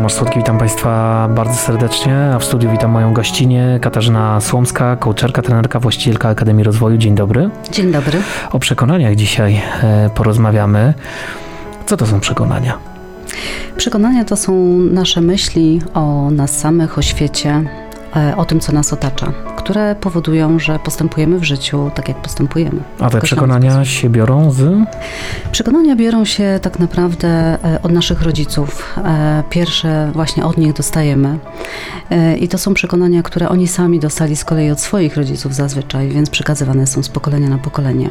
Tomasz 0.00 0.12
Słodki, 0.12 0.38
witam 0.38 0.58
Państwa 0.58 1.28
bardzo 1.34 1.54
serdecznie, 1.54 2.30
a 2.34 2.38
w 2.38 2.44
studiu 2.44 2.70
witam 2.70 2.90
moją 2.90 3.12
gościnię 3.12 3.78
Katarzyna 3.82 4.40
Słomska, 4.40 4.96
coacherka, 4.96 5.42
trenerka, 5.42 5.80
właścicielka 5.80 6.28
Akademii 6.28 6.64
Rozwoju. 6.64 6.96
Dzień 6.96 7.14
dobry. 7.14 7.50
Dzień 7.72 7.92
dobry. 7.92 8.18
O 8.52 8.58
przekonaniach 8.58 9.14
dzisiaj 9.14 9.62
e, 9.82 10.10
porozmawiamy. 10.14 10.94
Co 11.86 11.96
to 11.96 12.06
są 12.06 12.20
przekonania? 12.20 12.78
Przekonania 13.76 14.24
to 14.24 14.36
są 14.36 14.52
nasze 14.76 15.20
myśli 15.20 15.82
o 15.94 16.30
nas 16.30 16.58
samych, 16.58 16.98
o 16.98 17.02
świecie, 17.02 17.62
e, 18.16 18.36
o 18.36 18.44
tym, 18.44 18.60
co 18.60 18.72
nas 18.72 18.92
otacza, 18.92 19.32
które 19.56 19.94
powodują, 19.94 20.58
że 20.58 20.78
postępujemy 20.78 21.38
w 21.38 21.44
życiu 21.44 21.90
tak, 21.94 22.08
jak 22.08 22.16
postępujemy. 22.16 22.80
A 23.00 23.10
te 23.10 23.20
przekonania 23.20 23.84
się 23.84 24.10
biorą 24.10 24.50
z? 24.50 24.88
Przekonania 25.60 25.96
biorą 25.96 26.24
się 26.24 26.58
tak 26.62 26.78
naprawdę 26.78 27.28
e, 27.28 27.82
od 27.82 27.92
naszych 27.92 28.22
rodziców. 28.22 28.94
E, 29.04 29.42
pierwsze 29.50 30.10
właśnie 30.14 30.44
od 30.44 30.56
nich 30.56 30.72
dostajemy. 30.72 31.38
I 32.40 32.48
to 32.48 32.58
są 32.58 32.74
przekonania, 32.74 33.22
które 33.22 33.48
oni 33.48 33.68
sami 33.68 34.00
dostali 34.00 34.36
z 34.36 34.44
kolei 34.44 34.70
od 34.70 34.80
swoich 34.80 35.16
rodziców 35.16 35.54
zazwyczaj, 35.54 36.08
więc 36.08 36.30
przekazywane 36.30 36.86
są 36.86 37.02
z 37.02 37.08
pokolenia 37.08 37.48
na 37.48 37.58
pokolenie. 37.58 38.10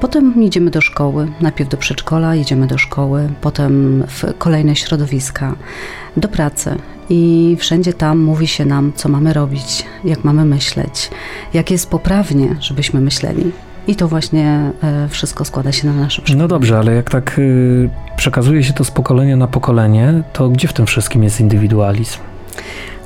Potem 0.00 0.42
idziemy 0.42 0.70
do 0.70 0.80
szkoły, 0.80 1.28
najpierw 1.40 1.70
do 1.70 1.76
przedszkola, 1.76 2.36
idziemy 2.36 2.66
do 2.66 2.78
szkoły, 2.78 3.28
potem 3.40 4.04
w 4.08 4.38
kolejne 4.38 4.76
środowiska, 4.76 5.54
do 6.16 6.28
pracy 6.28 6.74
i 7.10 7.56
wszędzie 7.60 7.92
tam 7.92 8.18
mówi 8.18 8.46
się 8.46 8.64
nam, 8.64 8.92
co 8.96 9.08
mamy 9.08 9.32
robić, 9.32 9.86
jak 10.04 10.24
mamy 10.24 10.44
myśleć, 10.44 11.10
jak 11.54 11.70
jest 11.70 11.90
poprawnie, 11.90 12.56
żebyśmy 12.60 13.00
myśleli. 13.00 13.52
I 13.86 13.96
to 13.96 14.08
właśnie 14.08 14.70
e, 14.82 15.08
wszystko 15.08 15.44
składa 15.44 15.72
się 15.72 15.86
na 15.86 15.92
nasze 15.92 16.22
przykłady. 16.22 16.42
No 16.42 16.48
dobrze, 16.48 16.78
ale 16.78 16.94
jak 16.94 17.10
tak 17.10 17.38
y, 17.38 17.90
przekazuje 18.16 18.64
się 18.64 18.72
to 18.72 18.84
z 18.84 18.90
pokolenia 18.90 19.36
na 19.36 19.46
pokolenie, 19.46 20.22
to 20.32 20.48
gdzie 20.48 20.68
w 20.68 20.72
tym 20.72 20.86
wszystkim 20.86 21.22
jest 21.22 21.40
indywidualizm? 21.40 22.18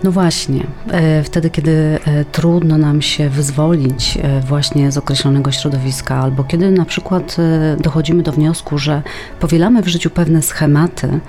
No 0.05 0.13
właśnie, 0.13 0.67
e, 0.91 1.23
wtedy, 1.23 1.51
kiedy 1.51 1.99
e, 2.07 2.25
trudno 2.25 2.79
nam 2.79 3.03
się 3.03 3.29
wyzwolić 3.29 4.19
właśnie 4.49 4.93
z 4.93 4.99
określonego 4.99 5.53
środowiska, 5.53 6.17
albo 6.17 6.45
kiedy 6.45 6.71
na 6.71 6.85
przykład 6.85 7.37
dochodzimy 7.81 8.23
do 8.23 8.33
wniosku, 8.33 8.79
że 8.79 9.03
powielamy 9.41 9.83
w 9.83 9.89
życiu 9.89 10.11
pewne 10.11 10.43
schematy, 10.43 11.21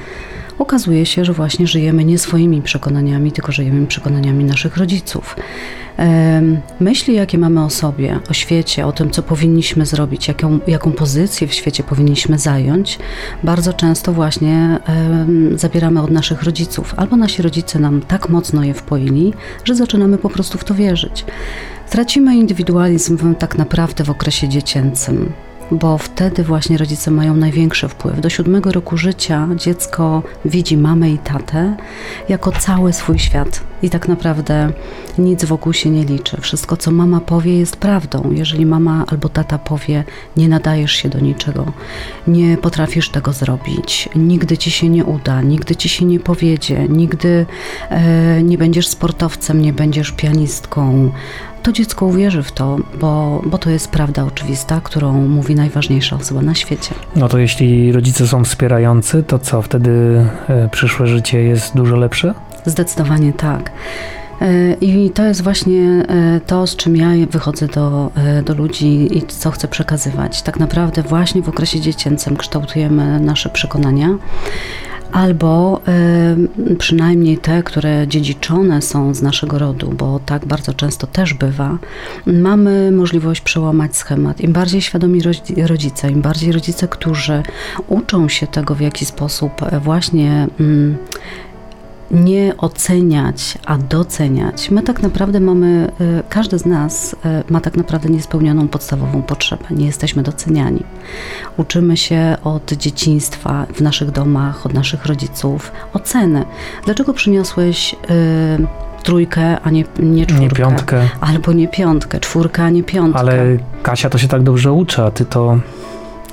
okazuje 0.59 1.05
się, 1.05 1.25
że 1.25 1.33
właśnie 1.33 1.67
żyjemy 1.67 2.05
nie 2.05 2.17
swoimi 2.17 2.61
przekonaniami, 2.61 3.31
tylko 3.31 3.51
żyjemy 3.51 3.87
przekonaniami 3.87 4.43
naszych 4.43 4.77
rodziców. 4.77 5.35
Myśli, 6.79 7.15
jakie 7.15 7.37
mamy 7.37 7.63
o 7.63 7.69
sobie, 7.69 8.19
o 8.29 8.33
świecie, 8.33 8.87
o 8.87 8.91
tym, 8.91 9.09
co 9.09 9.23
powinniśmy 9.23 9.85
zrobić, 9.85 10.27
jaką, 10.27 10.59
jaką 10.67 10.91
pozycję 10.91 11.47
w 11.47 11.53
świecie 11.53 11.83
powinniśmy 11.83 12.39
zająć, 12.39 12.99
bardzo 13.43 13.73
często 13.73 14.13
właśnie 14.13 14.79
zabieramy 15.55 16.01
od 16.01 16.11
naszych 16.11 16.43
rodziców. 16.43 16.93
Albo 16.97 17.15
nasi 17.15 17.41
rodzice 17.41 17.79
nam 17.79 18.01
tak 18.01 18.29
mocno 18.29 18.63
je 18.63 18.73
wpoili, 18.73 19.33
że 19.63 19.75
zaczynamy 19.75 20.17
po 20.17 20.29
prostu 20.29 20.57
w 20.57 20.63
to 20.63 20.73
wierzyć. 20.73 21.25
Tracimy 21.89 22.35
indywidualizm 22.35 23.35
tak 23.35 23.57
naprawdę 23.57 24.03
w 24.03 24.09
okresie 24.09 24.49
dziecięcym 24.49 25.31
bo 25.71 25.97
wtedy 25.97 26.43
właśnie 26.43 26.77
rodzice 26.77 27.11
mają 27.11 27.35
największy 27.35 27.87
wpływ. 27.87 28.21
Do 28.21 28.29
siódmego 28.29 28.71
roku 28.71 28.97
życia 28.97 29.47
dziecko 29.55 30.23
widzi 30.45 30.77
mamę 30.77 31.09
i 31.09 31.17
tatę 31.17 31.75
jako 32.29 32.51
cały 32.51 32.93
swój 32.93 33.19
świat 33.19 33.61
i 33.81 33.89
tak 33.89 34.07
naprawdę 34.07 34.71
nic 35.17 35.45
wokół 35.45 35.73
się 35.73 35.89
nie 35.89 36.05
liczy. 36.05 36.41
Wszystko, 36.41 36.77
co 36.77 36.91
mama 36.91 37.21
powie, 37.21 37.59
jest 37.59 37.77
prawdą. 37.77 38.31
Jeżeli 38.31 38.65
mama 38.65 39.05
albo 39.07 39.29
tata 39.29 39.57
powie, 39.57 40.03
nie 40.37 40.49
nadajesz 40.49 40.91
się 40.91 41.09
do 41.09 41.19
niczego, 41.19 41.65
nie 42.27 42.57
potrafisz 42.57 43.09
tego 43.09 43.33
zrobić, 43.33 44.09
nigdy 44.15 44.57
ci 44.57 44.71
się 44.71 44.89
nie 44.89 45.05
uda, 45.05 45.41
nigdy 45.41 45.75
ci 45.75 45.89
się 45.89 46.05
nie 46.05 46.19
powiedzie, 46.19 46.87
nigdy 46.89 47.45
e, 47.89 48.43
nie 48.43 48.57
będziesz 48.57 48.87
sportowcem, 48.87 49.61
nie 49.61 49.73
będziesz 49.73 50.11
pianistką, 50.11 51.11
to 51.65 51.71
dziecko 51.71 52.05
uwierzy 52.05 52.43
w 52.43 52.51
to, 52.51 52.77
bo, 52.99 53.41
bo 53.45 53.57
to 53.57 53.69
jest 53.69 53.91
prawda 53.91 54.23
oczywista, 54.23 54.81
którą 54.83 55.27
mówi 55.27 55.55
najważniejsza 55.55 56.15
osoba 56.15 56.41
na 56.41 56.55
świecie. 56.55 56.95
No 57.15 57.27
to 57.27 57.37
jeśli 57.37 57.91
rodzice 57.91 58.27
są 58.27 58.43
wspierający, 58.43 59.23
to 59.23 59.39
co, 59.39 59.61
wtedy 59.61 60.25
e, 60.49 60.69
przyszłe 60.69 61.07
życie 61.07 61.43
jest 61.43 61.75
dużo 61.75 61.95
lepsze? 61.95 62.33
Zdecydowanie 62.65 63.33
tak. 63.33 63.71
E, 64.41 64.73
I 64.73 65.09
to 65.09 65.23
jest 65.23 65.43
właśnie 65.43 65.81
e, 66.07 66.41
to, 66.45 66.67
z 66.67 66.75
czym 66.75 66.95
ja 66.95 67.07
wychodzę 67.29 67.67
do, 67.67 68.11
do 68.45 68.53
ludzi 68.53 69.17
i 69.17 69.21
co 69.21 69.51
chcę 69.51 69.67
przekazywać. 69.67 70.41
Tak 70.41 70.59
naprawdę 70.59 71.01
właśnie 71.01 71.41
w 71.41 71.49
okresie 71.49 71.79
dziecięcym 71.81 72.37
kształtujemy 72.37 73.19
nasze 73.19 73.49
przekonania 73.49 74.09
albo 75.15 75.81
y, 76.71 76.75
przynajmniej 76.75 77.37
te, 77.37 77.63
które 77.63 78.07
dziedziczone 78.07 78.81
są 78.81 79.13
z 79.13 79.21
naszego 79.21 79.59
rodu, 79.59 79.93
bo 79.97 80.19
tak 80.25 80.45
bardzo 80.45 80.73
często 80.73 81.07
też 81.07 81.33
bywa, 81.33 81.77
mamy 82.25 82.91
możliwość 82.91 83.41
przełamać 83.41 83.97
schemat. 83.97 84.41
Im 84.41 84.53
bardziej 84.53 84.81
świadomi 84.81 85.21
rodzice, 85.67 86.11
im 86.11 86.21
bardziej 86.21 86.51
rodzice, 86.51 86.87
którzy 86.87 87.43
uczą 87.87 88.29
się 88.29 88.47
tego, 88.47 88.75
w 88.75 88.81
jaki 88.81 89.05
sposób 89.05 89.51
właśnie. 89.81 90.47
Y, 90.59 90.95
nie 92.11 92.53
oceniać, 92.57 93.57
a 93.65 93.77
doceniać. 93.77 94.71
My 94.71 94.83
tak 94.83 95.01
naprawdę 95.01 95.39
mamy, 95.39 95.91
y, 96.01 96.23
każdy 96.29 96.59
z 96.59 96.65
nas 96.65 97.13
y, 97.13 97.17
ma 97.49 97.61
tak 97.61 97.77
naprawdę 97.77 98.09
niespełnioną 98.09 98.67
podstawową 98.67 99.21
potrzebę. 99.21 99.65
Nie 99.71 99.85
jesteśmy 99.85 100.23
doceniani. 100.23 100.83
Uczymy 101.57 101.97
się 101.97 102.37
od 102.43 102.71
dzieciństwa 102.71 103.65
w 103.73 103.81
naszych 103.81 104.11
domach, 104.11 104.65
od 104.65 104.73
naszych 104.73 105.05
rodziców 105.05 105.71
oceny. 105.93 106.45
Dlaczego 106.85 107.13
przyniosłeś 107.13 107.93
y, 107.93 108.67
trójkę, 109.03 109.59
a 109.61 109.69
nie, 109.69 109.83
nie 109.99 110.25
czwórkę. 110.25 110.43
Nie 110.43 110.49
piątkę. 110.49 111.09
Albo 111.21 111.53
nie 111.53 111.67
piątkę, 111.67 112.19
czwórkę, 112.19 112.63
a 112.63 112.69
nie 112.69 112.83
piątkę. 112.83 113.19
Ale 113.19 113.57
Kasia 113.83 114.09
to 114.09 114.17
się 114.17 114.27
tak 114.27 114.43
dobrze 114.43 114.71
uczy, 114.71 115.01
a 115.01 115.11
ty 115.11 115.25
to 115.25 115.59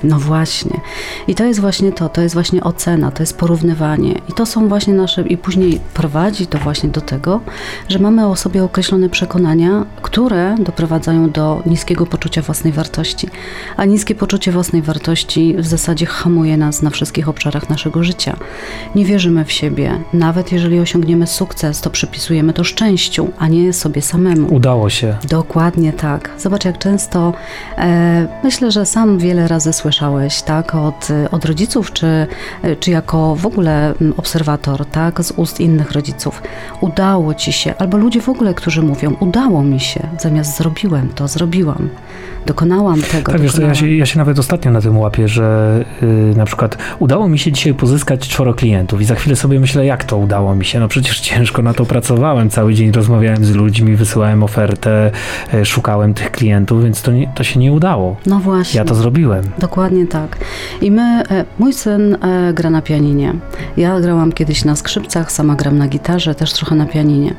no 0.03 0.19
właśnie. 0.19 0.79
I 1.27 1.35
to 1.35 1.45
jest 1.45 1.59
właśnie 1.59 1.91
to, 1.91 2.09
to 2.09 2.21
jest 2.21 2.33
właśnie 2.33 2.63
ocena, 2.63 3.11
to 3.11 3.23
jest 3.23 3.37
porównywanie. 3.37 4.11
I 4.29 4.33
to 4.35 4.45
są 4.45 4.67
właśnie 4.67 4.93
nasze, 4.93 5.21
i 5.21 5.37
później 5.37 5.79
prowadzi 5.93 6.47
to 6.47 6.57
właśnie 6.57 6.89
do 6.89 7.01
tego, 7.01 7.39
że 7.89 7.99
mamy 7.99 8.27
o 8.27 8.35
sobie 8.35 8.63
określone 8.63 9.09
przekonania, 9.09 9.85
które 10.01 10.55
doprowadzają 10.59 11.29
do 11.29 11.61
niskiego 11.65 12.05
poczucia 12.05 12.41
własnej 12.41 12.73
wartości. 12.73 13.27
A 13.77 13.85
niskie 13.85 14.15
poczucie 14.15 14.51
własnej 14.51 14.81
wartości 14.81 15.55
w 15.57 15.67
zasadzie 15.67 16.05
hamuje 16.05 16.57
nas 16.57 16.81
na 16.81 16.89
wszystkich 16.89 17.29
obszarach 17.29 17.69
naszego 17.69 18.03
życia. 18.03 18.37
Nie 18.95 19.05
wierzymy 19.05 19.45
w 19.45 19.51
siebie. 19.51 19.99
Nawet 20.13 20.51
jeżeli 20.51 20.79
osiągniemy 20.79 21.27
sukces, 21.27 21.81
to 21.81 21.89
przypisujemy 21.89 22.53
to 22.53 22.63
szczęściu, 22.63 23.29
a 23.39 23.47
nie 23.47 23.73
sobie 23.73 24.01
samemu. 24.01 24.55
Udało 24.55 24.89
się. 24.89 25.15
Dokładnie 25.29 25.93
tak. 25.93 26.29
Zobacz, 26.37 26.65
jak 26.65 26.77
często 26.77 27.33
e, 27.77 28.27
myślę, 28.43 28.71
że 28.71 28.85
sam 28.85 29.17
wiele 29.17 29.47
razy 29.47 29.73
słyszę, 29.73 29.92
słyszałeś, 29.93 30.41
tak, 30.41 30.75
od, 30.75 31.07
od 31.31 31.45
rodziców, 31.45 31.93
czy, 31.93 32.27
czy 32.79 32.91
jako 32.91 33.35
w 33.35 33.45
ogóle 33.45 33.93
obserwator, 34.17 34.85
tak, 34.85 35.23
z 35.23 35.31
ust 35.31 35.59
innych 35.59 35.91
rodziców. 35.91 36.41
Udało 36.81 37.33
ci 37.33 37.53
się, 37.53 37.73
albo 37.77 37.97
ludzie 37.97 38.21
w 38.21 38.29
ogóle, 38.29 38.53
którzy 38.53 38.81
mówią, 38.81 39.15
udało 39.19 39.63
mi 39.63 39.79
się, 39.79 40.07
zamiast 40.19 40.57
zrobiłem 40.57 41.09
to, 41.09 41.27
zrobiłam 41.27 41.89
dokonałam 42.45 43.01
tego. 43.01 43.31
Tak, 43.31 43.41
wiesz, 43.41 43.57
ja 43.57 43.75
się, 43.75 43.91
ja 43.91 44.05
się 44.05 44.17
nawet 44.17 44.39
ostatnio 44.39 44.71
na 44.71 44.81
tym 44.81 44.97
łapię, 44.97 45.27
że 45.27 45.79
yy, 46.01 46.33
na 46.35 46.45
przykład 46.45 46.77
udało 46.99 47.29
mi 47.29 47.39
się 47.39 47.51
dzisiaj 47.51 47.73
pozyskać 47.73 48.27
czworo 48.27 48.53
klientów 48.53 49.01
i 49.01 49.05
za 49.05 49.15
chwilę 49.15 49.35
sobie 49.35 49.59
myślę, 49.59 49.85
jak 49.85 50.03
to 50.03 50.17
udało 50.17 50.55
mi 50.55 50.65
się? 50.65 50.79
No 50.79 50.87
przecież 50.87 51.19
ciężko 51.19 51.61
na 51.61 51.73
to 51.73 51.85
pracowałem, 51.85 52.49
cały 52.49 52.73
dzień 52.73 52.91
rozmawiałem 52.91 53.45
z 53.45 53.51
ludźmi, 53.51 53.95
wysyłałem 53.95 54.43
ofertę, 54.43 55.11
yy, 55.53 55.65
szukałem 55.65 56.13
tych 56.13 56.31
klientów, 56.31 56.83
więc 56.83 57.01
to, 57.01 57.11
nie, 57.11 57.27
to 57.35 57.43
się 57.43 57.59
nie 57.59 57.71
udało. 57.71 58.15
No 58.25 58.39
właśnie. 58.39 58.77
Ja 58.77 58.85
to 58.85 58.95
zrobiłem. 58.95 59.43
Dokładnie 59.57 59.82
tak. 60.09 60.37
I 60.81 60.91
my, 60.91 61.01
e, 61.01 61.45
mój 61.59 61.73
syn 61.73 62.15
e, 62.15 62.53
gra 62.53 62.69
na 62.69 62.81
pianinie. 62.81 63.33
Ja 63.77 63.99
grałam 63.99 64.31
kiedyś 64.31 64.65
na 64.65 64.75
skrzypcach, 64.75 65.31
sama 65.31 65.55
gram 65.55 65.77
na 65.77 65.87
gitarze, 65.87 66.35
też 66.35 66.53
trochę 66.53 66.75
na 66.75 66.85
pianinie. 66.85 67.33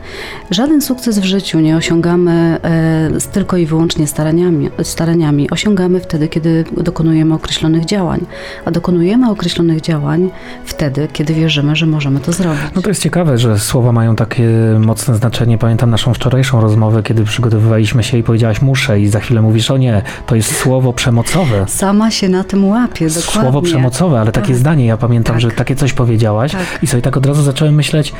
Żaden 0.50 0.80
sukces 0.80 1.18
w 1.18 1.24
życiu 1.24 1.60
nie 1.60 1.76
osiągamy 1.76 2.32
e, 2.64 3.10
tylko 3.32 3.56
i 3.56 3.66
wyłącznie 3.66 4.06
staraniami, 4.06 4.70
staraniami 4.82 5.50
osiągamy 5.50 6.00
wtedy, 6.00 6.28
kiedy 6.28 6.64
dokonujemy 6.76 7.34
określonych 7.34 7.84
działań. 7.84 8.20
A 8.64 8.70
dokonujemy 8.70 9.30
określonych 9.30 9.80
działań 9.80 10.30
wtedy, 10.64 11.08
kiedy 11.12 11.34
wierzymy, 11.34 11.76
że 11.76 11.86
możemy 11.86 12.20
to 12.20 12.32
zrobić. 12.32 12.62
No 12.76 12.82
to 12.82 12.88
jest 12.88 13.02
ciekawe, 13.02 13.38
że 13.38 13.58
słowa 13.58 13.92
mają 13.92 14.16
takie 14.16 14.48
mocne 14.78 15.16
znaczenie. 15.16 15.58
Pamiętam 15.58 15.90
naszą 15.90 16.14
wczorajszą 16.14 16.60
rozmowę, 16.60 17.02
kiedy 17.02 17.24
przygotowywaliśmy 17.24 18.02
się 18.02 18.18
i 18.18 18.22
powiedziałaś 18.22 18.62
muszę 18.62 19.00
i 19.00 19.08
za 19.08 19.20
chwilę 19.20 19.42
mówisz 19.42 19.70
o 19.70 19.76
nie, 19.76 20.02
to 20.26 20.34
jest 20.34 20.56
słowo 20.56 20.92
przemocowe. 20.92 21.64
Sama 21.68 22.10
się 22.10 22.28
na 22.34 22.44
tym 22.44 22.64
łapię, 22.64 23.08
dokładnie. 23.08 23.42
Słowo 23.42 23.62
przemocowe, 23.62 24.20
ale 24.20 24.32
takie 24.32 24.48
tak. 24.48 24.56
zdanie, 24.56 24.86
ja 24.86 24.96
pamiętam, 24.96 25.34
tak. 25.34 25.40
że 25.40 25.50
takie 25.50 25.76
coś 25.76 25.92
powiedziałaś 25.92 26.52
tak. 26.52 26.82
i 26.82 26.86
sobie 26.86 27.02
tak 27.02 27.16
od 27.16 27.26
razu 27.26 27.42
zacząłem 27.42 27.74
myśleć, 27.74 28.12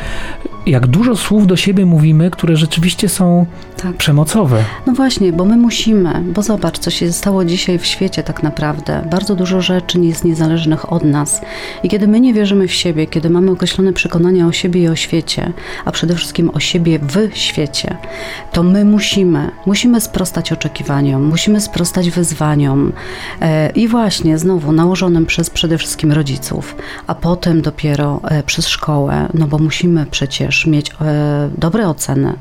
jak 0.66 0.86
dużo 0.86 1.16
słów 1.16 1.46
do 1.46 1.56
siebie 1.56 1.86
mówimy, 1.86 2.30
które 2.30 2.56
rzeczywiście 2.56 3.08
są 3.08 3.46
tak. 3.76 3.96
przemocowe. 3.96 4.64
No 4.86 4.92
właśnie, 4.92 5.32
bo 5.32 5.44
my 5.44 5.56
musimy, 5.56 6.22
bo 6.34 6.42
zobacz, 6.42 6.78
co 6.78 6.90
się 6.90 7.12
stało 7.12 7.44
dzisiaj 7.44 7.78
w 7.78 7.86
świecie 7.86 8.22
tak 8.22 8.42
naprawdę. 8.42 9.08
Bardzo 9.10 9.36
dużo 9.36 9.60
rzeczy 9.60 10.00
jest 10.00 10.24
niezależnych 10.24 10.92
od 10.92 11.04
nas. 11.04 11.40
I 11.82 11.88
kiedy 11.88 12.08
my 12.08 12.20
nie 12.20 12.34
wierzymy 12.34 12.68
w 12.68 12.72
siebie, 12.72 13.06
kiedy 13.06 13.30
mamy 13.30 13.50
określone 13.50 13.92
przekonania 13.92 14.46
o 14.46 14.52
siebie 14.52 14.82
i 14.82 14.88
o 14.88 14.96
świecie, 14.96 15.52
a 15.84 15.92
przede 15.92 16.14
wszystkim 16.14 16.50
o 16.54 16.60
siebie 16.60 16.98
w 16.98 17.36
świecie, 17.36 17.96
to 18.52 18.62
my 18.62 18.84
musimy, 18.84 19.50
musimy 19.66 20.00
sprostać 20.00 20.52
oczekiwaniom, 20.52 21.24
musimy 21.24 21.60
sprostać 21.60 22.10
wyzwaniom 22.10 22.92
e, 23.40 23.70
i 23.70 23.88
właśnie 23.88 24.38
znowu 24.38 24.72
nałożonym 24.72 25.26
przez 25.26 25.50
przede 25.50 25.78
wszystkim 25.78 26.12
rodziców, 26.12 26.76
a 27.06 27.14
potem 27.14 27.62
dopiero 27.62 28.20
e, 28.24 28.42
przez 28.42 28.68
szkołę, 28.68 29.28
no 29.34 29.46
bo 29.46 29.58
musimy 29.58 30.06
przecież 30.06 30.53
mieć 30.66 30.90
e, 30.90 30.94
dobre 31.58 31.88
oceny. 31.88 32.32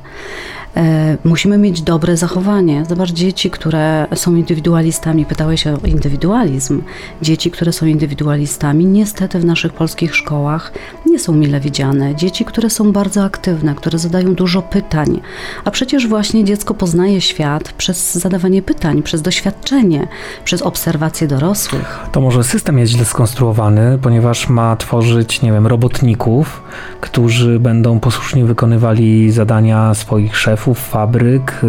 E, 0.78 1.18
musimy 1.24 1.58
mieć 1.58 1.82
dobre 1.82 2.18
zachowanie. 2.18 2.86
Zobacz, 2.90 3.12
dzieci, 3.12 3.50
które 3.50 4.08
są 4.16 4.36
indywidualistami, 4.36 5.26
pytałeś 5.26 5.68
o 5.68 5.78
indywidualizm. 5.86 6.82
Dzieci, 7.22 7.52
które 7.52 7.74
są 7.74 7.86
indywidualistami, 7.86 8.86
niestety 8.86 9.40
w 9.40 9.46
naszych 9.46 9.74
polskich 9.74 10.16
szkołach 10.16 10.72
nie 11.06 11.20
są 11.20 11.34
mile 11.34 11.60
widziane. 11.60 12.16
Dzieci, 12.16 12.46
które 12.46 12.70
są 12.70 12.92
bardzo 12.92 13.24
aktywne, 13.24 13.76
które 13.76 14.00
zadają 14.00 14.36
dużo 14.36 14.62
pytań, 14.62 15.22
a 15.66 15.72
przecież 15.72 16.08
właśnie 16.08 16.44
dziecko 16.44 16.74
poznaje 16.74 17.22
świat 17.22 17.74
przez 17.74 18.16
zadawanie 18.16 18.62
pytań, 18.62 19.04
przez 19.04 19.22
doświadczenie, 19.22 20.08
przez 20.44 20.62
obserwację 20.62 21.28
dorosłych. 21.28 22.00
To 22.12 22.22
może 22.22 22.44
system 22.44 22.80
jest 22.80 22.92
źle 22.92 23.06
skonstruowany, 23.06 24.00
ponieważ 24.02 24.50
ma 24.50 24.76
tworzyć, 24.76 25.42
nie 25.42 25.52
wiem, 25.52 25.68
robotników, 25.68 26.64
którzy 27.02 27.60
będą 27.60 28.00
posłusznie 28.00 28.46
wykonywali 28.46 29.32
zadania 29.32 29.94
swoich 29.94 30.38
szefów, 30.38 30.63
szefów 30.64 30.80
fabryk, 30.80 31.62
y, 31.64 31.68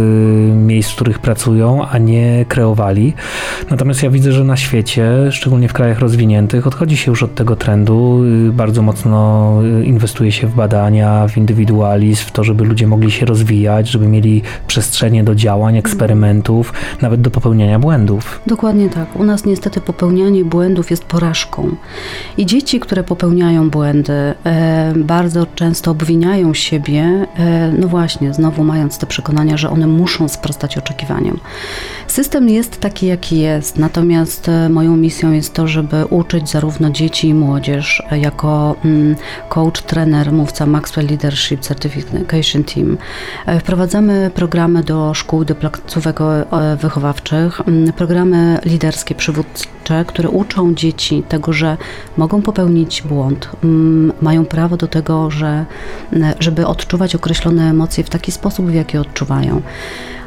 miejsc, 0.55 0.91
w 0.91 0.95
których 0.95 1.19
pracują, 1.19 1.87
a 1.89 1.99
nie 1.99 2.45
kreowali. 2.49 3.15
Natomiast 3.71 4.03
ja 4.03 4.11
widzę, 4.11 4.33
że 4.33 4.45
na 4.45 4.57
świecie, 4.57 5.11
szczególnie 5.31 5.69
w 5.69 5.73
krajach 5.73 5.99
rozwiniętych, 5.99 6.67
odchodzi 6.67 6.97
się 6.97 7.11
już 7.11 7.23
od 7.23 7.35
tego 7.35 7.57
trendu. 7.57 8.23
Y, 8.49 8.53
bardzo 8.53 8.83
mocno 8.83 9.61
y, 9.81 9.85
inwestuje 9.85 10.33
się 10.33 10.47
w 10.47 10.55
badania, 10.55 11.29
w 11.29 11.37
indywidualizm, 11.37 12.27
w 12.27 12.33
to, 12.33 12.45
żeby 12.45 12.65
ludzie 12.65 12.87
mogli 12.87 13.11
się 13.11 13.27
rozwijać, 13.27 13.89
żeby 13.89 14.07
mieli 14.09 14.43
przestrzenie 14.67 15.25
do 15.25 15.35
działań, 15.35 15.77
eksperymentów, 15.77 16.73
nawet 17.03 17.21
do 17.21 17.31
popełniania 17.31 17.79
błędów. 17.79 18.41
Dokładnie 18.47 18.89
tak. 18.89 19.17
U 19.17 19.25
nas 19.25 19.45
niestety 19.45 19.81
popełnianie 19.81 20.45
błędów 20.45 20.91
jest 20.91 21.05
porażką. 21.05 21.77
I 22.39 22.47
dzieci, 22.47 22.81
które 22.81 23.05
popełniają 23.05 23.71
błędy, 23.71 24.13
e, 24.13 24.93
bardzo 24.97 25.47
często 25.55 25.91
obwiniają 25.91 26.55
siebie, 26.55 27.27
e, 27.37 27.73
no 27.79 27.89
właśnie, 27.89 28.35
znowu 28.35 28.65
mają 28.65 28.84
te 28.89 29.07
przekonania, 29.07 29.57
że 29.57 29.71
one 29.71 29.87
muszą 29.87 30.29
sprostać 30.29 30.79
oczekiwaniom. 30.79 31.41
System 32.07 32.49
jest 32.49 32.81
taki, 32.81 33.07
jaki 33.07 33.39
jest, 33.39 33.79
natomiast 33.79 34.49
e, 34.49 34.69
moją 34.69 34.97
misją 34.97 35.33
jest 35.33 35.55
to, 35.55 35.69
żeby 35.69 36.05
uczyć 36.07 36.51
zarówno 36.51 36.91
dzieci 36.91 37.29
i 37.29 37.35
młodzież 37.35 38.03
e, 38.11 38.19
jako 38.19 38.77
mm, 38.85 39.17
coach, 39.49 39.83
trener, 39.83 40.33
mówca 40.33 40.67
Maxwell 40.67 41.07
Leadership 41.07 41.61
Certification 41.61 42.65
Team. 42.65 42.99
E, 43.47 43.61
wprowadzamy 43.61 44.31
programy 44.35 44.83
do 44.83 45.15
szkół, 45.15 45.45
do 45.45 45.55
placówek 45.55 46.19
wychowawczych, 46.81 47.61
programy 47.97 48.59
liderskie, 48.65 49.15
przywódcze, 49.15 50.05
które 50.07 50.29
uczą 50.29 50.75
dzieci 50.75 51.23
tego, 51.29 51.53
że 51.53 51.77
mogą 52.17 52.43
popełnić 52.43 53.03
błąd, 53.03 53.49
mają 54.21 54.45
prawo 54.45 54.77
do 54.77 54.87
tego, 54.89 55.31
że, 55.31 55.65
żeby 56.41 56.67
odczuwać 56.67 57.15
określone 57.15 57.71
emocje 57.71 58.05
w 58.05 58.11
taki 58.11 58.33
sposób, 58.33 58.71
w 58.75 58.77
jaki 58.77 58.99
odczuwają 58.99 59.63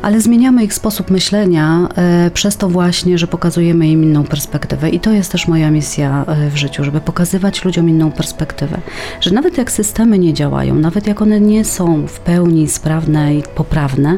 ale 0.02 0.22
zmieniamy 0.22 0.64
ich 0.64 0.74
sposób 0.74 1.12
myślenia 1.12 1.88
e, 1.96 2.32
przez 2.34 2.58
to 2.58 2.70
właśnie, 2.70 3.18
że 3.18 3.28
pokazujemy 3.28 3.88
im 3.88 4.04
inną 4.04 4.24
perspektywę. 4.24 4.90
I 4.90 5.00
to 5.00 5.12
jest 5.12 5.32
też 5.32 5.48
moja 5.48 5.72
misja 5.72 6.26
e, 6.28 6.50
w 6.50 6.58
życiu, 6.58 6.84
żeby 6.84 7.02
pokazywać 7.02 7.66
ludziom 7.66 7.90
inną 7.90 8.12
perspektywę. 8.12 8.78
Że 9.22 9.32
nawet 9.32 9.58
jak 9.58 9.72
systemy 9.72 10.20
nie 10.20 10.34
działają, 10.34 10.76
nawet 10.76 11.08
jak 11.08 11.22
one 11.22 11.40
nie 11.40 11.66
są 11.66 12.08
w 12.08 12.20
pełni 12.20 12.68
sprawne 12.68 13.36
i 13.36 13.44
poprawne, 13.56 14.18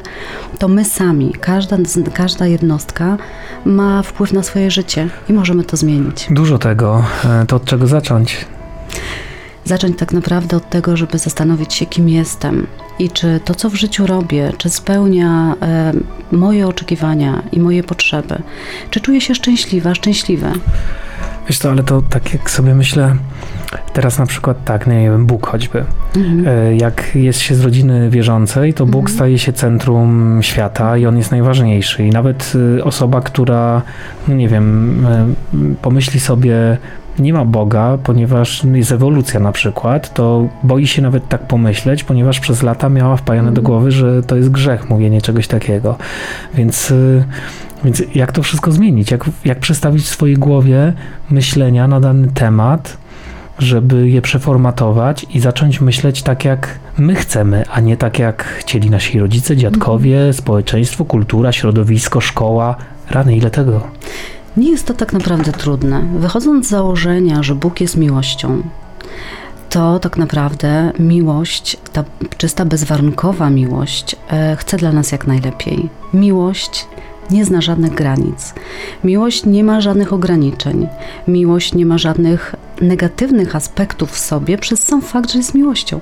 to 0.59 0.67
my 0.67 0.85
sami, 0.85 1.31
każda, 1.41 1.77
każda 2.13 2.47
jednostka 2.47 3.17
ma 3.65 4.03
wpływ 4.03 4.33
na 4.33 4.43
swoje 4.43 4.71
życie 4.71 5.09
i 5.29 5.33
możemy 5.33 5.63
to 5.63 5.77
zmienić. 5.77 6.27
Dużo 6.31 6.57
tego. 6.57 7.03
E, 7.25 7.45
to 7.45 7.55
od 7.55 7.65
czego 7.65 7.87
zacząć? 7.87 8.45
Zacząć 9.69 9.97
tak 9.97 10.13
naprawdę 10.13 10.57
od 10.57 10.69
tego, 10.69 10.97
żeby 10.97 11.17
zastanowić 11.17 11.73
się, 11.73 11.85
kim 11.85 12.09
jestem 12.09 12.67
i 12.99 13.09
czy 13.09 13.39
to, 13.45 13.55
co 13.55 13.69
w 13.69 13.75
życiu 13.75 14.07
robię, 14.07 14.53
czy 14.57 14.69
spełnia 14.69 15.55
e, 15.61 15.93
moje 16.31 16.67
oczekiwania 16.67 17.43
i 17.51 17.59
moje 17.59 17.83
potrzeby, 17.83 18.41
czy 18.89 19.01
czuję 19.01 19.21
się 19.21 19.35
szczęśliwa, 19.35 19.95
szczęśliwe. 19.95 20.51
Wiesz 21.47 21.57
co, 21.57 21.71
ale 21.71 21.83
to 21.83 22.01
tak 22.01 22.33
jak 22.33 22.51
sobie 22.51 22.75
myślę, 22.75 23.15
teraz 23.93 24.19
na 24.19 24.25
przykład 24.25 24.63
tak, 24.65 24.87
nie 24.87 25.01
wiem, 25.01 25.25
Bóg 25.25 25.47
choćby. 25.47 25.85
Mhm. 26.15 26.47
E, 26.47 26.75
jak 26.75 27.15
jest 27.15 27.39
się 27.39 27.55
z 27.55 27.61
rodziny 27.61 28.09
wierzącej, 28.09 28.73
to 28.73 28.85
Bóg 28.85 29.01
mhm. 29.01 29.15
staje 29.15 29.39
się 29.39 29.53
centrum 29.53 30.39
świata 30.41 30.97
i 30.97 31.05
on 31.05 31.17
jest 31.17 31.31
najważniejszy. 31.31 32.03
I 32.03 32.09
nawet 32.09 32.53
e, 32.79 32.83
osoba, 32.83 33.21
która, 33.21 33.81
no 34.27 34.35
nie 34.35 34.47
wiem, 34.47 35.05
pomyśli 35.81 36.19
sobie, 36.19 36.77
nie 37.19 37.33
ma 37.33 37.45
Boga, 37.45 37.97
ponieważ 38.03 38.63
jest 38.63 38.91
ewolucja 38.91 39.39
na 39.39 39.51
przykład, 39.51 40.13
to 40.13 40.47
boi 40.63 40.87
się 40.87 41.01
nawet 41.01 41.27
tak 41.27 41.47
pomyśleć, 41.47 42.03
ponieważ 42.03 42.39
przez 42.39 42.63
lata 42.63 42.89
miała 42.89 43.15
wpajane 43.15 43.51
do 43.51 43.61
mhm. 43.61 43.65
głowy, 43.65 43.91
że 43.91 44.23
to 44.23 44.35
jest 44.35 44.49
grzech 44.49 44.89
mówienie 44.89 45.21
czegoś 45.21 45.47
takiego. 45.47 45.97
Więc, 46.53 46.91
y, 46.91 47.23
więc 47.83 48.03
jak 48.15 48.31
to 48.31 48.43
wszystko 48.43 48.71
zmienić? 48.71 49.11
Jak, 49.11 49.29
jak 49.45 49.59
przestawić 49.59 50.03
w 50.03 50.09
swojej 50.09 50.35
głowie 50.35 50.93
myślenia 51.29 51.87
na 51.87 51.99
dany 51.99 52.27
temat, 52.27 52.97
żeby 53.59 54.09
je 54.09 54.21
przeformatować 54.21 55.25
i 55.33 55.39
zacząć 55.39 55.81
myśleć 55.81 56.23
tak, 56.23 56.45
jak 56.45 56.79
my 56.97 57.15
chcemy, 57.15 57.63
a 57.71 57.79
nie 57.79 57.97
tak, 57.97 58.19
jak 58.19 58.43
chcieli 58.43 58.89
nasi 58.89 59.19
rodzice, 59.19 59.57
dziadkowie, 59.57 60.15
mhm. 60.15 60.33
społeczeństwo, 60.33 61.05
kultura, 61.05 61.51
środowisko, 61.51 62.21
szkoła. 62.21 62.75
Rany, 63.09 63.35
ile 63.35 63.51
tego? 63.51 63.81
Nie 64.59 64.71
jest 64.71 64.85
to 64.85 64.93
tak 64.93 65.13
naprawdę 65.13 65.51
trudne. 65.51 66.01
Wychodząc 66.17 66.65
z 66.65 66.69
założenia, 66.69 67.43
że 67.43 67.55
Bóg 67.55 67.81
jest 67.81 67.97
miłością, 67.97 68.61
to 69.69 69.99
tak 69.99 70.17
naprawdę 70.17 70.91
miłość, 70.99 71.77
ta 71.93 72.03
czysta, 72.37 72.65
bezwarunkowa 72.65 73.49
miłość, 73.49 74.15
e, 74.29 74.55
chce 74.55 74.77
dla 74.77 74.91
nas 74.91 75.11
jak 75.11 75.27
najlepiej. 75.27 75.89
Miłość 76.13 76.87
nie 77.31 77.45
zna 77.45 77.61
żadnych 77.61 77.93
granic. 77.93 78.53
Miłość 79.03 79.45
nie 79.45 79.63
ma 79.63 79.81
żadnych 79.81 80.13
ograniczeń. 80.13 80.87
Miłość 81.27 81.73
nie 81.73 81.85
ma 81.85 81.97
żadnych 81.97 82.55
negatywnych 82.81 83.55
aspektów 83.55 84.11
w 84.11 84.19
sobie 84.19 84.57
przez 84.57 84.83
sam 84.83 85.01
fakt, 85.01 85.31
że 85.31 85.37
jest 85.37 85.55
miłością. 85.55 85.99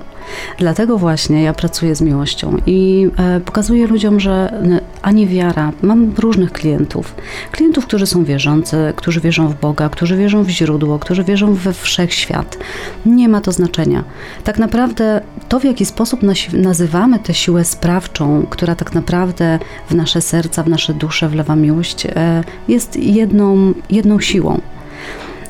Dlatego 0.58 0.98
właśnie 0.98 1.42
ja 1.42 1.52
pracuję 1.52 1.94
z 1.94 2.00
miłością 2.00 2.56
i 2.66 3.08
e, 3.16 3.40
pokazuję 3.40 3.86
ludziom, 3.86 4.20
że 4.20 4.62
ani 5.02 5.26
wiara, 5.26 5.72
mam 5.82 6.14
różnych 6.18 6.52
klientów. 6.52 7.14
Klientów, 7.52 7.86
którzy 7.86 8.06
są 8.06 8.24
wierzący, 8.24 8.92
którzy 8.96 9.20
wierzą 9.20 9.48
w 9.48 9.60
Boga, 9.60 9.88
którzy 9.88 10.16
wierzą 10.16 10.42
w 10.42 10.48
źródło, 10.48 10.98
którzy 10.98 11.24
wierzą 11.24 11.54
we 11.54 11.72
wszechświat. 11.72 12.58
Nie 13.06 13.28
ma 13.28 13.40
to 13.40 13.52
znaczenia. 13.52 14.04
Tak 14.44 14.58
naprawdę 14.58 15.20
to, 15.48 15.60
w 15.60 15.64
jaki 15.64 15.86
sposób 15.86 16.20
nazywamy 16.52 17.18
tę 17.18 17.34
siłę 17.34 17.64
sprawczą, 17.64 18.46
która 18.50 18.74
tak 18.74 18.94
naprawdę 18.94 19.58
w 19.90 19.94
nasze 19.94 20.20
serca, 20.20 20.62
w 20.62 20.68
nasze 20.68 20.94
dusze 20.94 21.17
wlewa 21.26 21.56
miłość, 21.56 22.06
e, 22.06 22.44
jest 22.68 22.96
jedną, 22.96 23.74
jedną 23.90 24.20
siłą. 24.20 24.60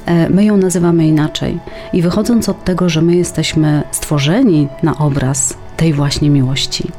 E, 0.07 0.31
my 0.31 0.45
ją 0.45 0.57
nazywamy 0.57 1.07
inaczej. 1.07 1.59
I 1.93 2.03
wychodząc 2.03 2.49
od 2.49 2.65
tego, 2.65 2.89
że 2.89 3.03
my 3.03 3.17
jesteśmy 3.17 3.83
stworzeni 3.91 4.69
na 4.83 4.99
obraz 4.99 5.55
tej 5.77 5.93
właśnie 5.93 6.31
miłości, 6.31 6.91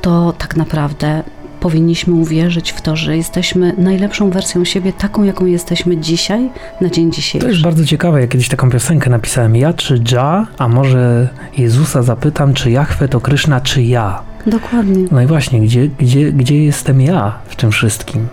to 0.00 0.34
tak 0.38 0.56
naprawdę 0.56 1.22
powinniśmy 1.64 2.14
uwierzyć 2.14 2.72
w 2.72 2.82
to, 2.82 2.96
że 2.96 3.16
jesteśmy 3.16 3.74
najlepszą 3.78 4.30
wersją 4.30 4.64
siebie, 4.64 4.92
taką, 4.92 5.22
jaką 5.22 5.46
jesteśmy 5.46 5.96
dzisiaj, 5.96 6.50
na 6.80 6.90
dzień 6.90 7.12
dzisiejszy. 7.12 7.46
To 7.46 7.50
jest 7.50 7.62
bardzo 7.62 7.84
ciekawe. 7.84 8.20
Ja 8.20 8.26
kiedyś 8.26 8.48
taką 8.48 8.70
piosenkę 8.70 9.10
napisałem. 9.10 9.56
Ja 9.56 9.72
czy 9.72 10.00
Ja, 10.12 10.46
a 10.58 10.68
może 10.68 11.28
Jezusa 11.58 12.02
zapytam, 12.02 12.54
czy 12.54 12.70
Jachwę 12.70 13.08
to 13.08 13.20
Kryszna, 13.20 13.60
czy 13.60 13.82
ja. 13.82 14.33
Dokładnie. 14.46 15.04
No 15.10 15.22
i 15.22 15.26
właśnie, 15.26 15.60
gdzie, 15.60 15.88
gdzie, 15.88 16.32
gdzie 16.32 16.64
jestem 16.64 17.00
ja 17.00 17.38
w 17.48 17.56
tym 17.56 17.70
wszystkim? 17.70 18.28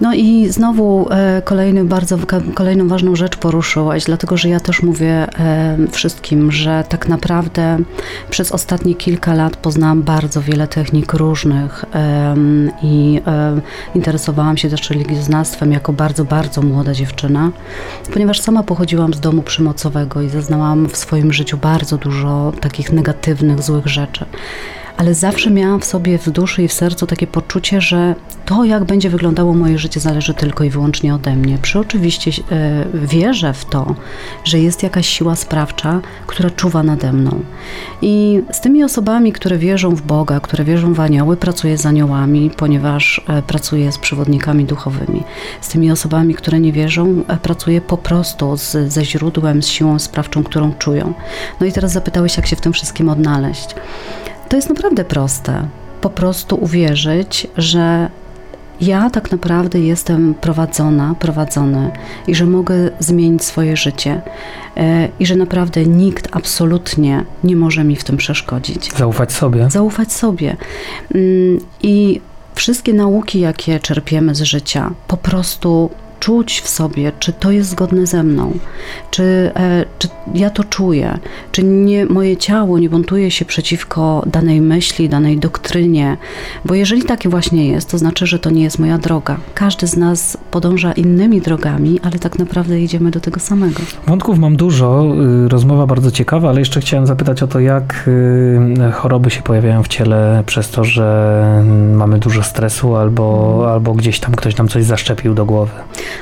No 0.00 0.14
i 0.14 0.48
znowu 0.48 1.08
e, 1.10 1.42
kolejny 1.44 1.84
bardzo, 1.84 2.18
kolejną 2.54 2.88
ważną 2.88 3.16
rzecz 3.16 3.36
poruszyłaś, 3.36 4.04
dlatego 4.04 4.36
że 4.36 4.48
ja 4.48 4.60
też 4.60 4.82
mówię 4.82 5.26
e, 5.38 5.76
wszystkim, 5.90 6.52
że 6.52 6.84
tak 6.88 7.08
naprawdę 7.08 7.78
przez 8.30 8.52
ostatnie 8.52 8.94
kilka 8.94 9.34
lat 9.34 9.56
poznałam 9.56 10.02
bardzo 10.02 10.42
wiele 10.42 10.68
technik 10.68 11.12
różnych 11.12 11.84
e, 11.94 12.34
i 12.82 13.20
interesowałam 13.94 14.56
się 14.56 14.70
też 14.70 14.90
religioznawstwem 14.90 15.72
jako 15.72 15.92
bardzo, 15.92 16.24
bardzo 16.24 16.62
młoda 16.62 16.92
dziewczyna, 16.94 17.50
ponieważ 18.12 18.40
sama 18.40 18.62
pochodziłam 18.62 19.14
z 19.14 19.20
domu 19.20 19.42
przymocowego 19.42 20.22
i 20.22 20.28
zaznałam 20.28 20.88
w 20.88 20.96
swoim 20.96 21.32
życiu 21.32 21.56
bardzo 21.56 21.98
dużo 21.98 22.52
takich 22.60 22.92
negatywnych, 22.92 23.62
złych 23.62 23.86
rzeczy 23.86 24.26
ale 24.96 25.14
zawsze 25.14 25.50
miałam 25.50 25.80
w 25.80 25.84
sobie, 25.84 26.18
w 26.18 26.30
duszy 26.30 26.62
i 26.62 26.68
w 26.68 26.72
sercu 26.72 27.06
takie 27.06 27.26
poczucie, 27.26 27.80
że 27.80 28.14
to, 28.44 28.64
jak 28.64 28.84
będzie 28.84 29.10
wyglądało 29.10 29.54
moje 29.54 29.78
życie, 29.78 30.00
zależy 30.00 30.34
tylko 30.34 30.64
i 30.64 30.70
wyłącznie 30.70 31.14
ode 31.14 31.36
mnie. 31.36 31.58
Przy 31.62 31.78
oczywiście 31.78 32.30
e, 32.50 32.84
wierzę 32.94 33.52
w 33.52 33.64
to, 33.64 33.94
że 34.44 34.58
jest 34.58 34.82
jakaś 34.82 35.08
siła 35.08 35.36
sprawcza, 35.36 36.00
która 36.26 36.50
czuwa 36.50 36.82
nade 36.82 37.12
mną. 37.12 37.40
I 38.02 38.42
z 38.52 38.60
tymi 38.60 38.84
osobami, 38.84 39.32
które 39.32 39.58
wierzą 39.58 39.94
w 39.94 40.02
Boga, 40.02 40.40
które 40.40 40.64
wierzą 40.64 40.94
w 40.94 41.00
anioły, 41.00 41.36
pracuję 41.36 41.78
z 41.78 41.86
aniołami, 41.86 42.50
ponieważ 42.56 43.20
e, 43.28 43.42
pracuję 43.42 43.92
z 43.92 43.98
przewodnikami 43.98 44.64
duchowymi. 44.64 45.22
Z 45.60 45.68
tymi 45.68 45.90
osobami, 45.90 46.34
które 46.34 46.60
nie 46.60 46.72
wierzą, 46.72 47.24
e, 47.28 47.36
pracuję 47.36 47.80
po 47.80 47.96
prostu 47.96 48.56
z, 48.56 48.92
ze 48.92 49.04
źródłem, 49.04 49.62
z 49.62 49.68
siłą 49.68 49.98
sprawczą, 49.98 50.42
którą 50.42 50.72
czują. 50.72 51.12
No 51.60 51.66
i 51.66 51.72
teraz 51.72 51.92
zapytałeś, 51.92 52.36
jak 52.36 52.46
się 52.46 52.56
w 52.56 52.60
tym 52.60 52.72
wszystkim 52.72 53.08
odnaleźć. 53.08 53.74
To 54.48 54.56
jest 54.56 54.68
naprawdę 54.68 55.04
proste. 55.04 55.68
Po 56.00 56.10
prostu 56.10 56.56
uwierzyć, 56.56 57.46
że 57.56 58.10
ja 58.80 59.10
tak 59.10 59.32
naprawdę 59.32 59.80
jestem 59.80 60.34
prowadzona, 60.34 61.14
prowadzony 61.20 61.90
i 62.26 62.34
że 62.34 62.46
mogę 62.46 62.90
zmienić 62.98 63.44
swoje 63.44 63.76
życie 63.76 64.22
e, 64.76 65.08
i 65.20 65.26
że 65.26 65.36
naprawdę 65.36 65.86
nikt 65.86 66.28
absolutnie 66.36 67.24
nie 67.44 67.56
może 67.56 67.84
mi 67.84 67.96
w 67.96 68.04
tym 68.04 68.16
przeszkodzić. 68.16 68.92
Zaufać 68.96 69.32
sobie. 69.32 69.70
Zaufać 69.70 70.12
sobie. 70.12 70.56
Mm, 71.14 71.58
I 71.82 72.20
wszystkie 72.54 72.92
nauki, 72.92 73.40
jakie 73.40 73.80
czerpiemy 73.80 74.34
z 74.34 74.42
życia, 74.42 74.90
po 75.08 75.16
prostu 75.16 75.90
czuć 76.24 76.60
w 76.60 76.68
sobie, 76.68 77.12
czy 77.18 77.32
to 77.32 77.50
jest 77.50 77.70
zgodne 77.70 78.06
ze 78.06 78.22
mną, 78.22 78.58
czy, 79.10 79.22
e, 79.56 79.84
czy 79.98 80.08
ja 80.34 80.50
to 80.50 80.64
czuję, 80.64 81.18
czy 81.52 81.64
nie, 81.64 82.06
moje 82.06 82.36
ciało 82.36 82.78
nie 82.78 82.90
buntuje 82.90 83.30
się 83.30 83.44
przeciwko 83.44 84.22
danej 84.26 84.60
myśli, 84.60 85.08
danej 85.08 85.38
doktrynie, 85.38 86.16
bo 86.64 86.74
jeżeli 86.74 87.02
takie 87.02 87.28
właśnie 87.28 87.68
jest, 87.68 87.90
to 87.90 87.98
znaczy, 87.98 88.26
że 88.26 88.38
to 88.38 88.50
nie 88.50 88.62
jest 88.62 88.78
moja 88.78 88.98
droga. 88.98 89.36
Każdy 89.54 89.86
z 89.86 89.96
nas 89.96 90.38
podąża 90.50 90.92
innymi 90.92 91.40
drogami, 91.40 92.00
ale 92.02 92.18
tak 92.18 92.38
naprawdę 92.38 92.80
idziemy 92.80 93.10
do 93.10 93.20
tego 93.20 93.40
samego. 93.40 93.80
Wątków 94.06 94.38
mam 94.38 94.56
dużo, 94.56 95.14
y, 95.44 95.48
rozmowa 95.48 95.86
bardzo 95.86 96.10
ciekawa, 96.10 96.48
ale 96.48 96.58
jeszcze 96.58 96.80
chciałem 96.80 97.06
zapytać 97.06 97.42
o 97.42 97.46
to, 97.46 97.60
jak 97.60 98.04
y, 98.08 98.92
choroby 98.92 99.30
się 99.30 99.42
pojawiają 99.42 99.82
w 99.82 99.88
ciele 99.88 100.42
przez 100.46 100.70
to, 100.70 100.84
że 100.84 101.64
mamy 101.94 102.18
dużo 102.18 102.42
stresu 102.42 102.96
albo, 102.96 103.52
mhm. 103.54 103.72
albo 103.72 103.92
gdzieś 103.92 104.20
tam 104.20 104.34
ktoś 104.34 104.56
nam 104.56 104.68
coś 104.68 104.84
zaszczepił 104.84 105.34
do 105.34 105.44
głowy. 105.44 105.72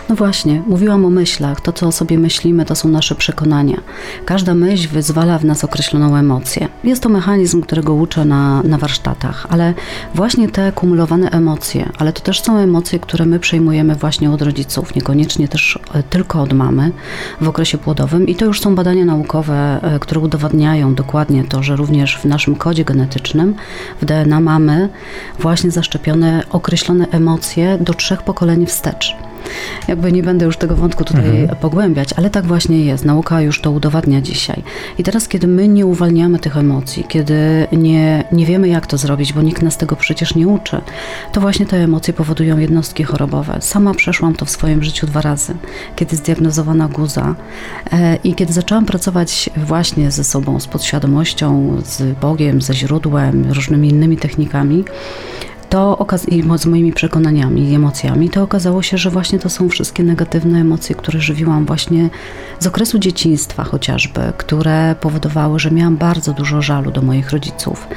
No 0.09 0.15
właśnie, 0.15 0.63
mówiłam 0.67 1.05
o 1.05 1.11
myślach. 1.11 1.61
To, 1.61 1.73
co 1.73 1.87
o 1.87 1.93
sobie 1.93 2.19
myślimy, 2.19 2.65
to 2.65 2.75
są 2.75 2.89
nasze 2.89 3.15
przekonania. 3.15 3.77
Każda 4.25 4.55
myśl 4.55 4.89
wyzwala 4.89 5.39
w 5.39 5.45
nas 5.45 5.65
określoną 5.65 6.17
emocję. 6.17 6.69
Jest 6.85 7.03
to 7.03 7.09
mechanizm, 7.09 7.63
którego 7.63 7.95
uczę 7.95 8.25
na, 8.25 8.63
na 8.63 8.79
warsztatach, 8.79 9.47
ale 9.51 9.75
właśnie 10.15 10.49
te 10.49 10.73
kumulowane 10.73 11.31
emocje, 11.31 11.91
ale 11.99 12.13
to 12.13 12.21
też 12.21 12.41
są 12.41 12.57
emocje, 12.59 12.99
które 12.99 13.27
my 13.27 13.39
przejmujemy 13.39 13.95
właśnie 13.95 14.31
od 14.31 14.43
rodziców, 14.43 14.95
niekoniecznie 14.95 15.49
też 15.49 15.79
e, 15.95 16.03
tylko 16.03 16.43
od 16.43 16.53
mamy 16.53 16.93
w 17.41 17.49
okresie 17.49 17.79
płodowym. 17.79 18.27
I 18.27 18.35
to 18.35 18.45
już 18.45 18.61
są 18.61 18.75
badania 18.75 19.05
naukowe, 19.05 19.81
e, 19.83 19.99
które 19.99 20.21
udowadniają 20.21 20.95
dokładnie 20.95 21.45
to, 21.45 21.63
że 21.63 21.77
również 21.77 22.19
w 22.19 22.25
naszym 22.25 22.57
kodzie 22.57 22.85
genetycznym, 22.85 23.55
w 24.01 24.05
DNA 24.05 24.41
mamy 24.41 24.89
właśnie 25.39 25.71
zaszczepione 25.71 26.43
określone 26.51 27.07
emocje 27.11 27.79
do 27.81 27.95
trzech 27.95 28.23
pokoleń 28.23 28.67
wstecz. 28.67 29.17
Jakby 29.89 30.13
nie 30.13 30.23
będę 30.23 30.45
już 30.45 30.57
tego 30.57 30.77
wątku 30.77 31.05
tutaj 31.05 31.41
mhm. 31.41 31.59
pogłębiać, 31.59 32.13
ale 32.17 32.31
tak 32.31 32.45
właśnie 32.47 32.85
jest. 32.85 33.05
Nauka 33.05 33.41
już 33.41 33.61
to 33.61 33.71
udowadnia 33.71 34.21
dzisiaj. 34.21 34.63
I 34.99 35.03
teraz, 35.03 35.29
kiedy 35.29 35.47
my 35.47 35.69
nie 35.69 35.87
uwalniamy 35.87 36.39
tych 36.39 36.57
emocji, 36.57 37.05
kiedy 37.09 37.67
nie, 37.73 38.25
nie 38.33 38.47
wiemy, 38.47 38.69
jak 38.69 38.87
to 38.87 38.99
zrobić, 38.99 39.33
bo 39.33 39.43
nikt 39.43 39.63
nas 39.63 39.77
tego 39.77 39.97
przecież 39.97 40.35
nie 40.35 40.49
uczy, 40.49 40.81
to 41.33 41.41
właśnie 41.41 41.67
te 41.67 41.77
emocje 41.77 42.15
powodują 42.15 42.59
jednostki 42.59 43.05
chorobowe. 43.05 43.57
Sama 43.61 43.95
przeszłam 43.95 44.35
to 44.35 44.45
w 44.45 44.51
swoim 44.51 44.83
życiu 44.83 45.07
dwa 45.07 45.21
razy, 45.21 45.55
kiedy 45.97 46.17
zdiagnozowana 46.17 46.89
guza 46.89 47.35
e, 47.93 48.17
i 48.25 48.35
kiedy 48.35 48.53
zaczęłam 48.53 48.87
pracować 48.87 49.51
właśnie 49.57 50.11
ze 50.11 50.25
sobą, 50.25 50.61
z 50.61 50.67
podświadomością, 50.67 51.77
z 51.85 52.19
Bogiem, 52.19 52.63
ze 52.63 52.75
źródłem, 52.75 53.53
różnymi 53.53 53.89
innymi 53.89 54.17
technikami, 54.17 54.85
to 55.73 56.07
i 56.29 56.45
z 56.57 56.67
moimi 56.67 56.93
przekonaniami 56.93 57.71
i 57.71 57.75
emocjami, 57.75 58.31
to 58.31 58.43
okazało 58.43 58.83
się, 58.83 58.99
że 58.99 59.11
właśnie 59.11 59.38
to 59.38 59.49
są 59.49 59.69
wszystkie 59.69 60.02
negatywne 60.02 60.61
emocje, 60.61 60.95
które 60.95 61.21
żywiłam 61.21 61.67
właśnie 61.67 62.11
z 62.59 62.67
okresu 62.67 62.99
dzieciństwa 62.99 63.64
chociażby, 63.64 64.21
które 64.37 64.95
powodowały, 65.00 65.59
że 65.59 65.71
miałam 65.71 65.97
bardzo 65.97 66.33
dużo 66.33 66.62
żalu 66.62 66.91
do 66.91 67.02
moich 67.02 67.31
rodziców. 67.31 67.88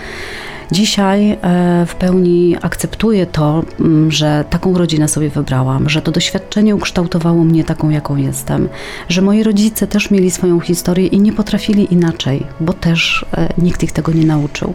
Dzisiaj 0.72 1.32
e, 1.32 1.38
w 1.86 1.96
pełni 1.96 2.56
akceptuję 2.62 3.26
to, 3.26 3.64
mm, 3.80 4.12
że 4.12 4.46
taką 4.50 4.78
rodzinę 4.78 5.08
sobie 5.08 5.30
wybrałam, 5.30 5.90
że 5.90 6.02
to 6.02 6.12
doświadczenie 6.12 6.76
ukształtowało 6.76 7.44
mnie 7.44 7.64
taką, 7.64 7.90
jaką 7.90 8.16
jestem, 8.16 8.70
że 9.10 9.22
moi 9.22 9.44
rodzice 9.44 9.88
też 9.88 10.12
mieli 10.12 10.32
swoją 10.32 10.60
historię 10.60 11.08
i 11.08 11.20
nie 11.20 11.34
potrafili 11.34 11.94
inaczej, 11.94 12.44
bo 12.60 12.74
też 12.74 13.26
e, 13.38 13.54
nikt 13.58 13.84
ich 13.84 13.92
tego 13.92 14.12
nie 14.12 14.26
nauczył. 14.26 14.74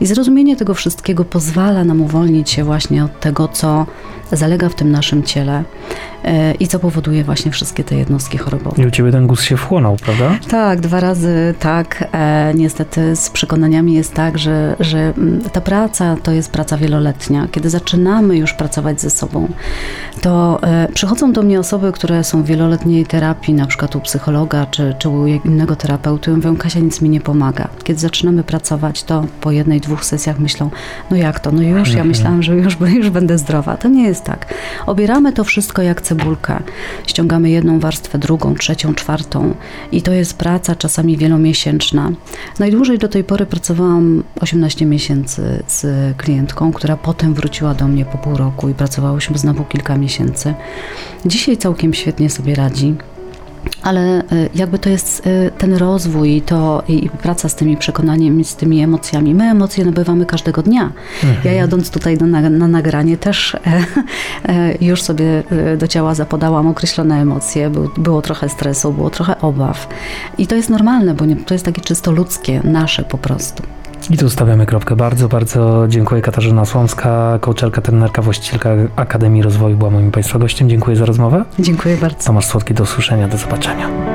I 0.00 0.06
zrozumienie 0.06 0.56
tego 0.56 0.74
wszystkiego 0.74 1.24
pozwala 1.24 1.84
nam 1.84 2.00
uwolnić 2.00 2.50
się 2.50 2.64
właśnie 2.64 3.04
od 3.04 3.20
tego, 3.20 3.48
co 3.48 3.86
zalega 4.32 4.68
w 4.68 4.74
tym 4.74 4.90
naszym 4.90 5.22
ciele 5.22 5.64
e, 6.24 6.54
i 6.54 6.68
co 6.68 6.78
powoduje 6.78 7.24
właśnie 7.24 7.52
wszystkie 7.52 7.84
te 7.84 7.96
jednostki 7.96 8.38
chorobowe. 8.38 8.82
I 8.82 8.86
u 8.86 8.90
Ciebie 8.90 9.12
ten 9.12 9.26
guz 9.26 9.42
się 9.42 9.56
wchłonął, 9.56 9.96
prawda? 9.96 10.38
Tak, 10.50 10.80
dwa 10.80 11.00
razy 11.00 11.54
tak. 11.60 12.08
Niestety 12.54 13.16
z 13.16 13.30
przekonaniami 13.30 13.94
jest 13.94 14.14
tak, 14.14 14.38
że, 14.38 14.76
że 14.80 15.12
ta 15.52 15.60
praca 15.60 16.16
to 16.22 16.32
jest 16.32 16.50
praca 16.50 16.76
wieloletnia. 16.76 17.48
Kiedy 17.52 17.70
zaczynamy 17.70 18.36
już 18.36 18.52
pracować 18.52 19.00
ze 19.00 19.10
sobą, 19.10 19.48
to 20.20 20.58
e, 20.62 20.88
przychodzą 20.94 21.32
do 21.32 21.42
mnie 21.42 21.60
osoby, 21.60 21.92
które 21.92 22.24
są 22.24 22.42
w 22.42 22.46
wieloletniej 22.46 23.06
terapii, 23.06 23.54
na 23.54 23.66
przykład 23.66 23.96
u 23.96 24.00
psychologa 24.00 24.66
czy, 24.66 24.94
czy 24.98 25.08
u 25.08 25.26
innego 25.26 25.76
terapeuty, 25.76 26.30
mówią, 26.30 26.56
Kasia, 26.56 26.80
nic 26.80 27.00
mi 27.00 27.08
nie 27.08 27.20
pomaga. 27.20 27.68
Kiedy 27.84 28.00
zaczynamy 28.00 28.44
pracować, 28.44 29.02
to 29.02 29.24
po 29.40 29.50
jednej, 29.50 29.80
dwóch 29.80 30.04
sesjach 30.04 30.38
myślą, 30.38 30.70
no 31.10 31.16
jak 31.16 31.40
to, 31.40 31.52
no 31.52 31.62
już, 31.62 31.88
ja 31.88 31.92
mhm. 31.92 32.08
myślałam, 32.08 32.42
że 32.42 32.56
już, 32.56 32.76
już 32.80 33.10
będę 33.10 33.38
zdrowa. 33.38 33.76
To 33.76 33.88
nie 33.88 34.02
jest 34.02 34.18
jest 34.18 34.24
tak. 34.24 34.54
Obieramy 34.86 35.32
to 35.32 35.44
wszystko 35.44 35.82
jak 35.82 36.02
cebulkę. 36.02 36.62
Ściągamy 37.06 37.50
jedną 37.50 37.80
warstwę, 37.80 38.18
drugą, 38.18 38.54
trzecią, 38.54 38.94
czwartą 38.94 39.54
i 39.92 40.02
to 40.02 40.12
jest 40.12 40.38
praca 40.38 40.74
czasami 40.74 41.16
wielomiesięczna. 41.16 42.10
Najdłużej 42.58 42.98
do 42.98 43.08
tej 43.08 43.24
pory 43.24 43.46
pracowałam 43.46 44.22
18 44.40 44.86
miesięcy 44.86 45.17
z 45.66 45.86
klientką, 46.16 46.72
która 46.72 46.96
potem 46.96 47.34
wróciła 47.34 47.74
do 47.74 47.88
mnie 47.88 48.04
po 48.04 48.18
pół 48.18 48.36
roku 48.36 48.68
i 48.68 48.74
pracowałyśmy 48.74 49.38
znowu 49.38 49.64
kilka 49.64 49.96
miesięcy. 49.96 50.54
Dzisiaj 51.26 51.56
całkiem 51.56 51.94
świetnie 51.94 52.30
sobie 52.30 52.54
radzi 52.54 52.94
ale 53.82 54.20
y, 54.20 54.48
jakby 54.54 54.78
to 54.78 54.88
jest 54.88 55.26
y, 55.26 55.50
ten 55.58 55.74
rozwój 55.74 56.36
i 56.36 56.42
to 56.42 56.82
i 56.88 57.08
praca 57.22 57.48
z 57.48 57.54
tymi 57.54 57.76
przekonaniami, 57.76 58.44
z 58.44 58.56
tymi 58.56 58.80
emocjami. 58.80 59.34
My 59.34 59.44
emocje 59.44 59.84
nabywamy 59.84 60.26
każdego 60.26 60.62
dnia. 60.62 60.92
Mhm. 61.24 61.40
Ja 61.44 61.52
jadąc 61.52 61.90
tutaj 61.90 62.16
na, 62.16 62.50
na 62.50 62.68
nagranie 62.68 63.16
też 63.16 63.54
e, 63.54 63.60
e, 64.48 64.74
już 64.80 65.02
sobie 65.02 65.42
e, 65.50 65.76
do 65.76 65.88
ciała 65.88 66.14
zapodałam 66.14 66.66
określone 66.66 67.20
emocje. 67.20 67.70
Był, 67.70 67.90
było 67.96 68.22
trochę 68.22 68.48
stresu, 68.48 68.92
było 68.92 69.10
trochę 69.10 69.40
obaw. 69.40 69.88
I 70.38 70.46
to 70.46 70.54
jest 70.54 70.70
normalne, 70.70 71.14
bo 71.14 71.24
nie, 71.24 71.36
to 71.36 71.54
jest 71.54 71.64
takie 71.64 71.80
czysto 71.80 72.12
ludzkie, 72.12 72.60
nasze 72.64 73.02
po 73.02 73.18
prostu. 73.18 73.62
I 74.10 74.16
tu 74.16 74.30
stawiamy 74.30 74.66
kropkę. 74.66 74.96
Bardzo, 74.96 75.28
bardzo 75.28 75.86
dziękuję 75.88 76.22
Katarzyna 76.22 76.64
Słomska, 76.64 77.38
coachelka, 77.40 77.80
trenerka, 77.80 78.22
właścicielka 78.22 78.70
Akademii 78.96 79.42
Rozwoju 79.42 79.76
była 79.76 79.90
moim 79.90 80.10
Państwa 80.10 80.38
gościem. 80.38 80.68
Dziękuję 80.68 80.96
za 80.96 81.04
rozmowę. 81.04 81.44
Dziękuję 81.58 81.96
bardzo. 81.96 82.26
Tomasz 82.26 82.46
Słodki, 82.46 82.74
do 82.74 82.82
usłyszenia, 82.82 83.28
do 83.28 83.36
zobaczenia. 83.36 84.07